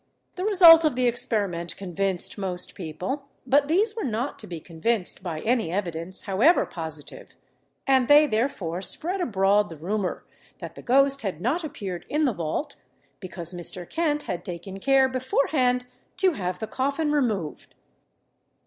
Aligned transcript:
The 0.35 0.43
result 0.45 0.83
of 0.83 0.95
the 0.95 1.05
experiment 1.05 1.77
convinced 1.77 2.35
most 2.35 2.73
people; 2.73 3.25
but 3.45 3.67
these 3.67 3.95
were 3.95 4.03
not 4.03 4.39
to 4.39 4.47
be 4.47 4.59
convinced 4.59 5.21
by 5.21 5.41
any 5.41 5.71
evidence, 5.71 6.21
however 6.21 6.65
positive, 6.65 7.35
and 7.85 8.07
they 8.07 8.25
therefore 8.25 8.81
spread 8.81 9.21
abroad 9.21 9.69
the 9.69 9.77
rumour, 9.77 10.25
that 10.57 10.73
the 10.73 10.81
ghost 10.81 11.21
had 11.21 11.39
not 11.39 11.63
appeared 11.63 12.07
in 12.09 12.25
the 12.25 12.33
vault 12.33 12.77
because 13.19 13.53
Mr. 13.53 13.87
Kent 13.87 14.23
had 14.23 14.43
taken 14.43 14.79
care 14.79 15.07
beforehand 15.07 15.85
to 16.17 16.31
have 16.31 16.57
the 16.57 16.65
coffin 16.65 17.11
removed. 17.11 17.75